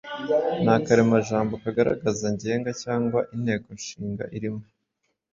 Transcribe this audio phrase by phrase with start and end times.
[0.63, 4.63] Ni akaremajambo kagaragaza ngenga cyangwa inteko inshinga irimo.